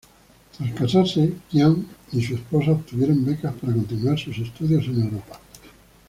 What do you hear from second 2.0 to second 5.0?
y su esposa obtuvieron becas para continuar sus estudios en